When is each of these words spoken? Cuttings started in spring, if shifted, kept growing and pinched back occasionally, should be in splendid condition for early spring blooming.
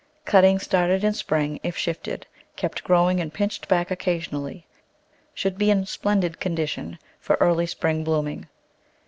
Cuttings 0.25 0.63
started 0.63 1.03
in 1.03 1.13
spring, 1.13 1.59
if 1.61 1.77
shifted, 1.77 2.25
kept 2.55 2.83
growing 2.83 3.19
and 3.19 3.31
pinched 3.31 3.67
back 3.67 3.91
occasionally, 3.91 4.65
should 5.35 5.59
be 5.59 5.69
in 5.69 5.85
splendid 5.85 6.39
condition 6.39 6.97
for 7.19 7.37
early 7.39 7.67
spring 7.67 8.03
blooming. 8.03 8.47